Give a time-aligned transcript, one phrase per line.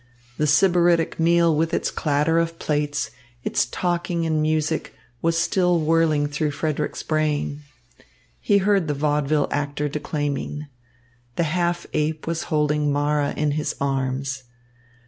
[0.39, 3.11] The sybaritic meal with its clatter of plates,
[3.43, 7.61] its talking and music, was still whirling through Frederick's brain.
[8.39, 10.65] He heard the vaudeville actor declaiming.
[11.35, 14.41] The half ape was holding Mara in his arms.